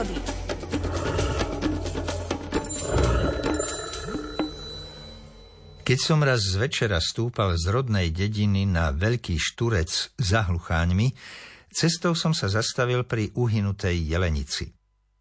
prírody. 0.00 0.16
Keď 5.84 5.98
som 5.98 6.22
raz 6.22 6.46
z 6.46 6.54
večera 6.54 7.02
stúpal 7.02 7.58
z 7.58 7.66
rodnej 7.74 8.14
dediny 8.14 8.62
na 8.62 8.94
veľký 8.94 9.34
šturec 9.34 10.14
za 10.22 10.46
hlucháňmi, 10.46 11.10
cestou 11.74 12.14
som 12.14 12.30
sa 12.30 12.46
zastavil 12.46 13.02
pri 13.02 13.34
uhynutej 13.34 13.98
jelenici. 13.98 14.70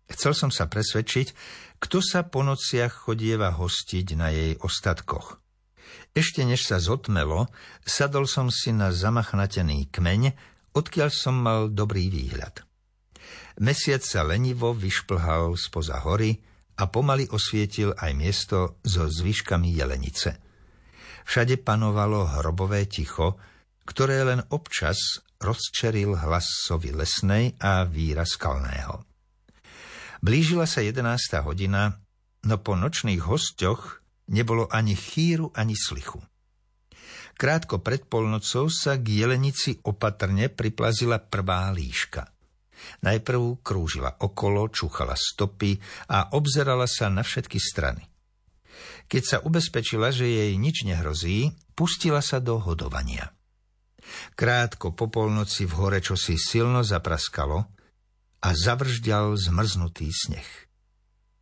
Chcel 0.09 0.33
som 0.37 0.53
sa 0.53 0.69
presvedčiť, 0.69 1.27
kto 1.81 2.01
sa 2.01 2.25
po 2.25 2.45
nociach 2.45 3.09
chodieva 3.09 3.49
hostiť 3.49 4.07
na 4.13 4.29
jej 4.29 4.53
ostatkoch. 4.61 5.41
Ešte 6.13 6.45
než 6.45 6.69
sa 6.69 6.77
zotmelo, 6.77 7.49
sadol 7.81 8.29
som 8.29 8.53
si 8.53 8.69
na 8.69 8.93
zamachnatený 8.93 9.89
kmeň, 9.89 10.33
odkiaľ 10.77 11.09
som 11.09 11.33
mal 11.33 11.69
dobrý 11.69 12.13
výhľad. 12.13 12.68
Mesiac 13.59 13.99
sa 14.05 14.23
lenivo 14.23 14.71
vyšplhal 14.71 15.59
spoza 15.59 15.99
hory 16.03 16.39
a 16.79 16.87
pomaly 16.87 17.27
osvietil 17.27 17.91
aj 17.97 18.11
miesto 18.15 18.79
so 18.87 19.05
zvyškami 19.05 19.75
jelenice. 19.75 20.39
Všade 21.27 21.61
panovalo 21.61 22.39
hrobové 22.39 22.87
ticho, 22.87 23.35
ktoré 23.83 24.23
len 24.23 24.41
občas 24.49 25.21
rozčeril 25.43 26.15
hlas 26.15 26.47
sovy 26.67 26.95
lesnej 26.95 27.55
a 27.59 27.83
víra 27.83 28.23
skalného. 28.23 29.03
Blížila 30.19 30.67
sa 30.67 30.83
jedenásta 30.83 31.43
hodina, 31.47 31.99
no 32.43 32.55
po 32.59 32.75
nočných 32.75 33.23
hosťoch 33.23 34.03
nebolo 34.31 34.67
ani 34.67 34.95
chýru, 34.95 35.51
ani 35.55 35.75
slichu. 35.75 36.19
Krátko 37.39 37.79
pred 37.79 38.03
polnocou 38.03 38.67
sa 38.67 38.99
k 38.99 39.23
jelenici 39.23 39.79
opatrne 39.87 40.51
priplazila 40.51 41.23
prvá 41.23 41.71
líška. 41.71 42.27
Najprv 43.03 43.63
krúžila 43.63 44.15
okolo, 44.19 44.67
čúchala 44.71 45.15
stopy 45.15 45.79
a 46.11 46.35
obzerala 46.35 46.85
sa 46.87 47.07
na 47.07 47.23
všetky 47.23 47.59
strany. 47.59 48.03
Keď 49.09 49.23
sa 49.25 49.37
ubezpečila, 49.41 50.13
že 50.13 50.29
jej 50.29 50.53
nič 50.55 50.85
nehrozí, 50.85 51.51
pustila 51.73 52.21
sa 52.21 52.37
do 52.37 52.61
hodovania. 52.61 53.33
Krátko 54.37 54.93
po 54.93 55.09
polnoci 55.09 55.65
v 55.65 55.73
hore 55.77 55.99
čosi 55.99 56.37
silno 56.37 56.85
zapraskalo 56.85 57.57
a 58.39 58.49
zavržďal 58.53 59.35
zmrznutý 59.35 60.07
sneh. 60.13 60.49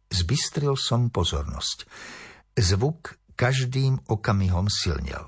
Zbystril 0.07 0.79
som 0.79 1.11
pozornosť. 1.11 1.85
Zvuk 2.55 3.19
každým 3.35 4.07
okamihom 4.07 4.71
silnel. 4.71 5.27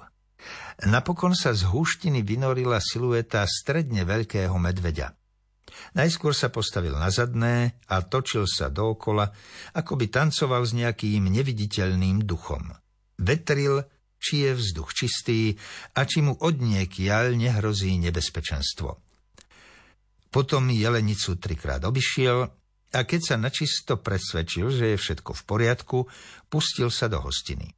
Napokon 0.87 1.35
sa 1.35 1.51
z 1.51 1.67
húštiny 1.67 2.23
vynorila 2.23 2.79
silueta 2.79 3.43
stredne 3.43 4.07
veľkého 4.07 4.55
medveďa. 4.55 5.18
Najskôr 5.95 6.35
sa 6.37 6.53
postavil 6.53 6.93
na 6.93 7.09
zadné 7.09 7.79
a 7.89 8.03
točil 8.05 8.45
sa 8.45 8.69
dookola, 8.69 9.29
ako 9.73 9.97
by 9.97 10.05
tancoval 10.09 10.63
s 10.63 10.77
nejakým 10.77 11.25
neviditeľným 11.29 12.23
duchom. 12.23 12.73
Vetril, 13.19 13.83
či 14.19 14.45
je 14.47 14.51
vzduch 14.53 14.91
čistý 14.91 15.55
a 15.95 16.03
či 16.03 16.19
mu 16.19 16.35
od 16.35 16.59
niekiaľ 16.59 17.39
nehrozí 17.39 17.95
nebezpečenstvo. 17.97 18.99
Potom 20.29 20.69
jelenicu 20.69 21.41
trikrát 21.41 21.81
obišiel 21.87 22.45
a 22.89 22.99
keď 23.05 23.21
sa 23.21 23.35
načisto 23.37 23.97
presvedčil, 23.97 24.69
že 24.69 24.85
je 24.93 24.97
všetko 24.97 25.31
v 25.33 25.41
poriadku, 25.45 25.97
pustil 26.49 26.93
sa 26.93 27.09
do 27.09 27.21
hostiny. 27.21 27.73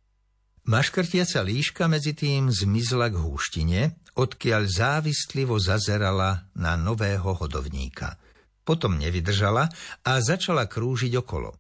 Maškrtiaca 0.61 1.41
líška 1.41 1.89
medzi 1.89 2.13
tým 2.13 2.53
zmizla 2.53 3.09
k 3.09 3.17
húštine, 3.17 3.97
odkiaľ 4.22 4.69
závistlivo 4.69 5.58
zazerala 5.58 6.45
na 6.53 6.77
nového 6.77 7.33
hodovníka. 7.33 8.22
Potom 8.61 9.02
nevydržala 9.02 9.66
a 10.05 10.11
začala 10.22 10.69
krúžiť 10.69 11.17
okolo. 11.17 11.58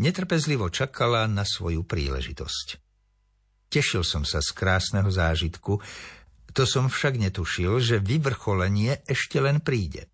Netrpezlivo 0.00 0.72
čakala 0.72 1.28
na 1.28 1.44
svoju 1.44 1.84
príležitosť. 1.84 2.80
Tešil 3.68 4.00
som 4.00 4.24
sa 4.24 4.40
z 4.40 4.56
krásneho 4.56 5.12
zážitku, 5.12 5.84
to 6.56 6.64
som 6.64 6.88
však 6.88 7.20
netušil, 7.20 7.78
že 7.84 8.00
vyvrcholenie 8.00 9.04
ešte 9.04 9.36
len 9.38 9.60
príde. 9.60 10.08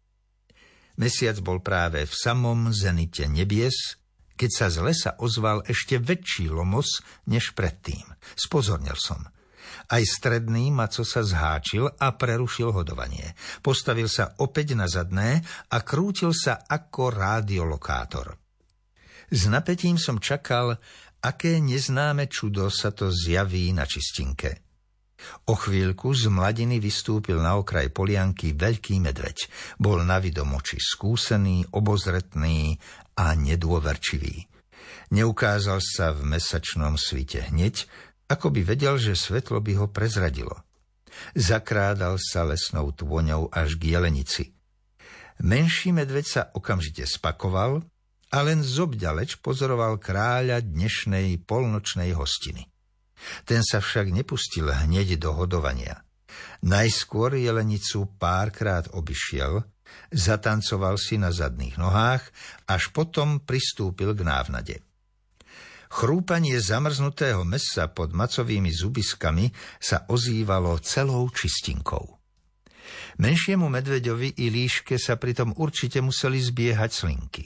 Mesiac 0.99 1.39
bol 1.39 1.63
práve 1.63 2.03
v 2.03 2.15
samom 2.15 2.75
zenite 2.75 3.31
nebies, 3.31 3.99
keď 4.35 4.51
sa 4.51 4.67
z 4.67 4.79
lesa 4.83 5.11
ozval 5.23 5.63
ešte 5.71 6.03
väčší 6.03 6.51
lomos 6.51 6.99
než 7.31 7.55
predtým. 7.55 8.03
Spozornil 8.35 8.99
som. 8.99 9.23
Aj 9.91 10.03
stredný 10.03 10.73
maco 10.73 11.05
sa 11.05 11.21
zháčil 11.21 11.87
a 11.87 12.17
prerušil 12.17 12.73
hodovanie. 12.73 13.37
Postavil 13.61 14.09
sa 14.09 14.37
opäť 14.41 14.77
na 14.79 14.89
zadné 14.89 15.45
a 15.71 15.79
krútil 15.85 16.33
sa 16.33 16.65
ako 16.65 17.13
rádiolokátor. 17.13 18.37
S 19.33 19.49
napätím 19.49 19.97
som 19.97 20.21
čakal, 20.21 20.77
aké 21.25 21.59
neznáme 21.61 22.29
čudo 22.29 22.69
sa 22.69 22.93
to 22.93 23.09
zjaví 23.09 23.73
na 23.73 23.89
čistinke. 23.89 24.65
O 25.49 25.57
chvíľku 25.57 26.13
z 26.13 26.29
mladiny 26.29 26.77
vystúpil 26.77 27.41
na 27.41 27.57
okraj 27.57 27.89
polianky 27.89 28.53
veľký 28.53 29.01
medveď. 29.01 29.49
Bol 29.81 30.05
na 30.05 30.21
vidomoči 30.21 30.77
skúsený, 30.77 31.73
obozretný 31.73 32.77
a 33.17 33.33
nedôverčivý. 33.33 34.45
Neukázal 35.17 35.81
sa 35.81 36.13
v 36.13 36.29
mesačnom 36.29 37.01
svite 37.01 37.49
hneď, 37.49 37.89
ako 38.29 38.53
by 38.55 38.61
vedel, 38.65 38.97
že 38.97 39.19
svetlo 39.19 39.61
by 39.61 39.73
ho 39.81 39.87
prezradilo. 39.89 40.65
Zakrádal 41.39 42.19
sa 42.19 42.43
lesnou 42.43 42.91
tvoňou 42.91 43.53
až 43.55 43.79
k 43.79 43.95
jelenici. 43.95 44.55
Menší 45.43 45.91
medveď 45.95 46.27
sa 46.27 46.43
okamžite 46.55 47.07
spakoval 47.07 47.83
a 48.35 48.39
len 48.43 48.63
zobďaleč 48.63 49.39
pozoroval 49.43 49.99
kráľa 49.99 50.63
dnešnej 50.63 51.43
polnočnej 51.47 52.15
hostiny. 52.15 52.67
Ten 53.47 53.63
sa 53.63 53.79
však 53.79 54.11
nepustil 54.11 54.69
hneď 54.69 55.17
do 55.19 55.35
hodovania. 55.35 56.03
Najskôr 56.67 57.39
jelenicu 57.39 58.11
párkrát 58.19 58.91
obišiel, 58.91 59.63
zatancoval 60.11 60.99
si 60.99 61.15
na 61.21 61.31
zadných 61.31 61.79
nohách, 61.79 62.27
až 62.67 62.91
potom 62.91 63.39
pristúpil 63.39 64.17
k 64.19 64.23
návnade. 64.27 64.75
Chrúpanie 65.93 66.61
zamrznutého 66.61 67.45
mesa 67.45 67.91
pod 67.93 68.13
macovými 68.15 68.71
zubiskami 68.73 69.53
sa 69.81 70.05
ozývalo 70.09 70.81
celou 70.81 71.29
čistinkou. 71.33 72.21
Menšiemu 73.19 73.71
medveďovi 73.71 74.43
i 74.43 74.51
líške 74.51 74.99
sa 74.99 75.15
pritom 75.15 75.55
určite 75.57 76.03
museli 76.03 76.43
zbiehať 76.43 76.91
slinky. 76.91 77.45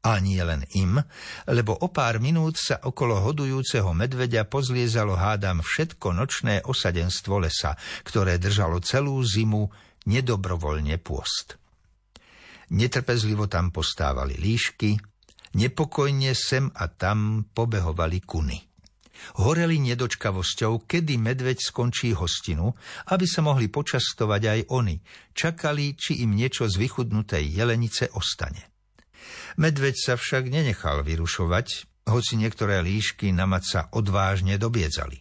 A 0.00 0.16
nie 0.16 0.40
len 0.40 0.64
im, 0.72 0.96
lebo 1.44 1.76
o 1.76 1.92
pár 1.92 2.24
minút 2.24 2.56
sa 2.56 2.80
okolo 2.80 3.20
hodujúceho 3.20 3.92
medveďa 3.92 4.48
pozliezalo 4.48 5.12
hádam 5.12 5.60
všetko 5.60 6.16
nočné 6.16 6.64
osadenstvo 6.64 7.36
lesa, 7.36 7.76
ktoré 8.00 8.40
držalo 8.40 8.80
celú 8.80 9.20
zimu 9.20 9.68
nedobrovoľne 10.08 10.96
pôst. 11.04 11.60
Netrpezlivo 12.72 13.44
tam 13.44 13.68
postávali 13.68 14.40
líšky, 14.40 14.96
nepokojne 15.54 16.32
sem 16.36 16.70
a 16.74 16.86
tam 16.90 17.46
pobehovali 17.50 18.22
kuny. 18.22 18.70
Horeli 19.36 19.76
nedočkavosťou, 19.84 20.88
kedy 20.88 21.20
medveď 21.20 21.60
skončí 21.60 22.16
hostinu, 22.16 22.72
aby 23.12 23.26
sa 23.28 23.44
mohli 23.44 23.68
počastovať 23.68 24.42
aj 24.48 24.60
oni. 24.72 24.96
Čakali, 25.36 25.92
či 25.92 26.24
im 26.24 26.32
niečo 26.32 26.64
z 26.64 26.80
vychudnutej 26.80 27.44
jelenice 27.44 28.08
ostane. 28.16 28.72
Medveď 29.60 29.94
sa 29.96 30.14
však 30.16 30.48
nenechal 30.48 31.04
vyrušovať, 31.04 31.66
hoci 32.08 32.40
niektoré 32.40 32.80
líšky 32.80 33.30
na 33.30 33.44
maca 33.44 33.92
odvážne 33.92 34.56
dobiedzali. 34.56 35.20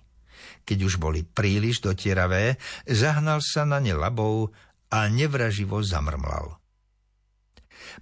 Keď 0.64 0.80
už 0.86 0.96
boli 1.02 1.26
príliš 1.26 1.84
dotieravé, 1.84 2.56
zahnal 2.88 3.44
sa 3.44 3.68
na 3.68 3.84
ne 3.84 3.92
labou 3.92 4.54
a 4.90 5.10
nevraživo 5.12 5.82
zamrmlal. 5.84 6.59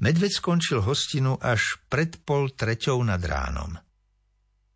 Medveď 0.03 0.31
skončil 0.38 0.83
hostinu 0.83 1.38
až 1.41 1.81
pred 1.91 2.18
pol 2.21 2.53
treťou 2.53 3.01
nad 3.03 3.21
ránom. 3.21 3.77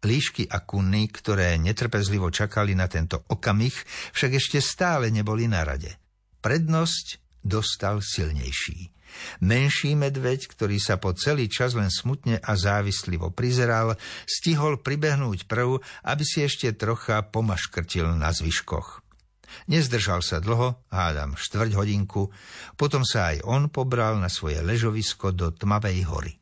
Líšky 0.02 0.50
a 0.50 0.66
kunny, 0.66 1.14
ktoré 1.14 1.62
netrpezlivo 1.62 2.34
čakali 2.34 2.74
na 2.74 2.90
tento 2.90 3.22
okamih, 3.30 3.76
však 4.18 4.32
ešte 4.34 4.58
stále 4.58 5.14
neboli 5.14 5.46
na 5.46 5.62
rade. 5.62 5.94
Prednosť 6.42 7.22
dostal 7.46 8.02
silnejší. 8.02 8.90
Menší 9.44 9.94
medveď, 9.94 10.48
ktorý 10.48 10.82
sa 10.82 10.98
po 10.98 11.12
celý 11.14 11.52
čas 11.52 11.78
len 11.78 11.92
smutne 11.92 12.40
a 12.42 12.56
závislivo 12.56 13.30
prizeral, 13.30 14.00
stihol 14.26 14.80
pribehnúť 14.80 15.46
prv, 15.46 15.84
aby 16.08 16.24
si 16.24 16.42
ešte 16.42 16.72
trocha 16.74 17.22
pomaškrtil 17.22 18.16
na 18.18 18.32
zvyškoch. 18.32 19.04
Nezdržal 19.68 20.22
sa 20.26 20.44
dlho, 20.44 20.84
hádam 20.92 21.38
štvrť 21.38 21.72
hodinku, 21.78 22.30
potom 22.76 23.04
sa 23.08 23.36
aj 23.36 23.44
on 23.46 23.70
pobral 23.70 24.18
na 24.18 24.28
svoje 24.28 24.60
ležovisko 24.64 25.32
do 25.32 25.52
tmavej 25.54 26.00
hory. 26.08 26.34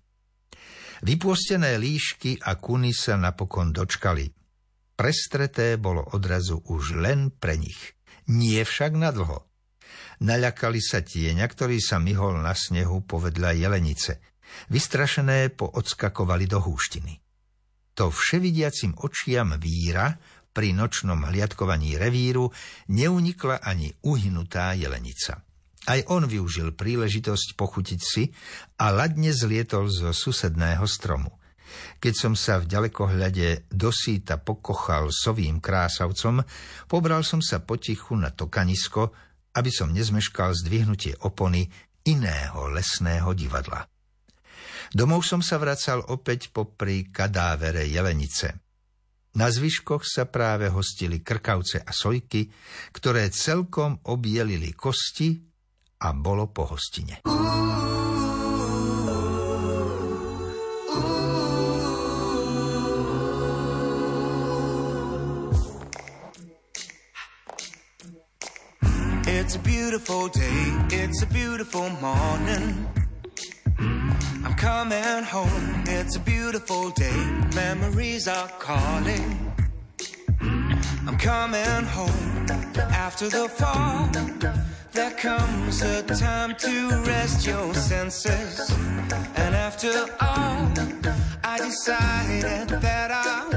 Vypôstené 1.00 1.80
líšky 1.80 2.44
a 2.44 2.60
kuny 2.60 2.92
sa 2.92 3.16
napokon 3.16 3.72
dočkali. 3.72 4.28
Prestreté 5.00 5.80
bolo 5.80 6.04
odrazu 6.12 6.60
už 6.68 7.00
len 7.00 7.32
pre 7.32 7.56
nich. 7.56 7.96
Nie 8.28 8.68
však 8.68 9.00
na 9.00 9.16
dlho. 9.16 9.48
Naľakali 10.20 10.84
sa 10.84 11.00
tieňa, 11.00 11.48
ktorý 11.48 11.80
sa 11.80 12.04
myhol 12.04 12.44
na 12.44 12.52
snehu 12.52 13.08
povedľa 13.08 13.56
jelenice. 13.56 14.20
Vystrašené 14.68 15.56
poodskakovali 15.56 16.46
do 16.52 16.60
húštiny. 16.60 17.16
To 17.96 18.12
vševidiacim 18.12 19.00
očiam 19.00 19.56
víra 19.56 20.20
pri 20.60 20.76
nočnom 20.76 21.24
hliadkovaní 21.24 21.96
revíru 21.96 22.52
neunikla 22.92 23.64
ani 23.64 23.96
uhynutá 24.04 24.76
jelenica. 24.76 25.40
Aj 25.88 26.00
on 26.12 26.28
využil 26.28 26.76
príležitosť 26.76 27.56
pochutiť 27.56 28.02
si 28.04 28.28
a 28.84 28.92
ladne 28.92 29.32
zlietol 29.32 29.88
zo 29.88 30.12
susedného 30.12 30.84
stromu. 30.84 31.32
Keď 32.04 32.12
som 32.12 32.34
sa 32.36 32.60
v 32.60 32.68
ďalekohľade 32.76 33.72
dosýta 33.72 34.36
pokochal 34.36 35.16
sovým 35.16 35.64
krásavcom, 35.64 36.44
pobral 36.92 37.24
som 37.24 37.40
sa 37.40 37.64
potichu 37.64 38.20
na 38.20 38.28
tokanisko, 38.28 39.16
aby 39.56 39.72
som 39.72 39.96
nezmeškal 39.96 40.60
zdvihnutie 40.60 41.24
opony 41.24 41.72
iného 42.04 42.68
lesného 42.68 43.32
divadla. 43.32 43.88
Domov 44.92 45.24
som 45.24 45.40
sa 45.40 45.56
vracal 45.56 46.04
opäť 46.12 46.52
popri 46.52 47.08
kadávere 47.08 47.88
jelenice. 47.88 48.69
Na 49.40 49.48
zvyškoch 49.48 50.04
sa 50.04 50.28
práve 50.28 50.68
hostili 50.68 51.24
krkavce 51.24 51.80
a 51.80 51.96
sojky, 51.96 52.52
ktoré 52.92 53.32
celkom 53.32 53.96
objelili 54.12 54.76
kosti 54.76 55.32
a 56.04 56.12
bolo 56.12 56.52
po 56.52 56.68
hostine. 56.68 57.24
It's 69.24 69.56
a 69.56 69.64
beautiful 69.64 70.28
day, 70.36 70.62
it's 70.92 71.24
a 71.24 71.30
beautiful 71.32 71.88
morning. 72.04 72.99
Coming 74.60 75.24
home, 75.24 75.84
it's 75.88 76.18
a 76.18 76.20
beautiful 76.20 76.90
day. 76.90 77.16
Memories 77.56 78.28
are 78.28 78.50
calling. 78.60 79.54
I'm 81.08 81.18
coming 81.18 81.86
home 81.86 82.46
after 82.92 83.30
the 83.30 83.48
fall. 83.48 84.10
There 84.92 85.12
comes 85.12 85.82
a 85.82 86.04
time 86.04 86.56
to 86.56 86.90
rest 87.08 87.48
your 87.48 87.74
senses. 87.74 88.70
And 89.38 89.56
after 89.56 89.94
all, 90.20 90.68
I 91.42 91.58
decided 91.60 92.68
that 92.82 93.12
I 93.12 93.49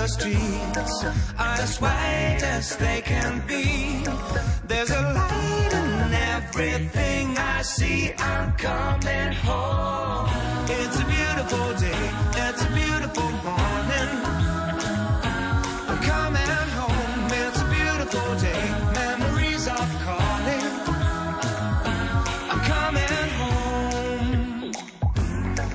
the 0.00 0.08
streets 0.08 1.04
are 1.38 1.60
as 1.60 1.78
white 1.78 2.40
as 2.42 2.74
they 2.78 3.02
can 3.02 3.42
be. 3.46 4.02
There's 4.66 4.90
a 4.90 5.02
light 5.18 5.72
in 5.74 6.14
everything 6.36 7.36
I 7.36 7.60
see. 7.60 8.10
I'm 8.16 8.52
coming 8.52 9.32
home. 9.46 10.28
It's 10.78 10.98
a 11.04 11.06
beautiful 11.16 11.68
day. 11.84 12.04
It's 12.44 12.62
a 12.64 12.70
beautiful 12.80 13.30
morning. 13.48 14.10
I'm 15.90 16.00
coming 16.12 16.54
home. 16.80 17.28
It's 17.44 17.60
a 17.60 17.68
beautiful 17.78 18.28
day. 18.46 18.64
Memories 19.02 19.68
are 19.68 19.90
calling. 20.06 20.66
I'm 22.52 22.60
coming 22.74 23.26
home. 23.40 24.72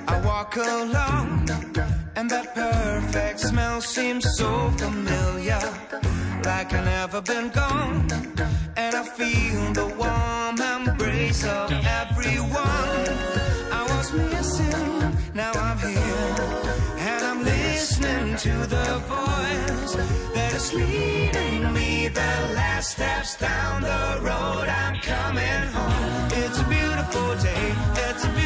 I 0.07 0.15
walk 0.25 0.55
along, 0.57 1.45
and 2.15 2.29
that 2.29 2.53
perfect 2.55 3.39
smell 3.39 3.81
seems 3.81 4.25
so 4.37 4.71
familiar. 4.77 5.59
Like 6.43 6.73
I 6.73 6.83
never 6.83 7.21
been 7.21 7.49
gone. 7.49 8.07
And 8.77 8.95
I 8.95 9.03
feel 9.03 9.73
the 9.73 9.87
warm 10.01 10.57
embrace 10.61 11.43
of 11.45 11.71
everyone 11.71 13.07
I 13.79 13.85
was 13.89 14.13
missing. 14.13 15.17
Now 15.33 15.51
I'm 15.53 15.77
here, 15.79 16.35
and 17.09 17.21
I'm 17.25 17.43
listening 17.43 18.37
to 18.37 18.53
the 18.75 18.89
voice 19.13 19.93
that 20.35 20.53
is 20.53 20.73
leading 20.73 21.73
me 21.73 22.07
the 22.09 22.33
last 22.59 22.91
steps 22.91 23.37
down 23.37 23.81
the 23.81 24.19
road. 24.21 24.67
I'm 24.67 24.99
coming 25.01 25.67
home. 25.73 26.29
It's 26.43 26.59
a 26.59 26.63
beautiful 26.63 27.35
day, 27.43 27.75
it's 28.09 28.23
a 28.23 28.27
beautiful. 28.27 28.44